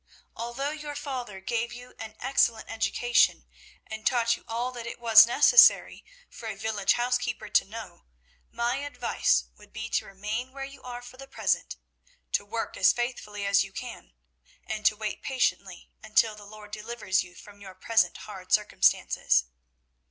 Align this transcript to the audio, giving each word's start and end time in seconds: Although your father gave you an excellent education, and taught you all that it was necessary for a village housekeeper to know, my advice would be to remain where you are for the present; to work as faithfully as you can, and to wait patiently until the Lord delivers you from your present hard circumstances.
Although 0.35 0.71
your 0.71 0.95
father 0.95 1.39
gave 1.39 1.71
you 1.73 1.93
an 1.99 2.15
excellent 2.19 2.71
education, 2.71 3.45
and 3.85 4.03
taught 4.03 4.35
you 4.35 4.43
all 4.47 4.71
that 4.71 4.87
it 4.87 4.99
was 4.99 5.27
necessary 5.27 6.03
for 6.27 6.47
a 6.47 6.55
village 6.55 6.93
housekeeper 6.93 7.49
to 7.49 7.65
know, 7.65 8.05
my 8.49 8.77
advice 8.77 9.43
would 9.57 9.71
be 9.71 9.89
to 9.91 10.07
remain 10.07 10.53
where 10.53 10.65
you 10.65 10.81
are 10.81 11.03
for 11.03 11.17
the 11.17 11.27
present; 11.27 11.75
to 12.31 12.43
work 12.43 12.75
as 12.77 12.91
faithfully 12.91 13.45
as 13.45 13.63
you 13.63 13.71
can, 13.71 14.13
and 14.65 14.87
to 14.87 14.97
wait 14.97 15.21
patiently 15.21 15.91
until 16.01 16.35
the 16.35 16.47
Lord 16.47 16.71
delivers 16.71 17.21
you 17.23 17.35
from 17.35 17.61
your 17.61 17.75
present 17.75 18.17
hard 18.25 18.51
circumstances. 18.51 19.43